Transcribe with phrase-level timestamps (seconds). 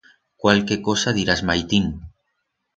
[0.41, 1.85] Cualque cosa dirás maitín.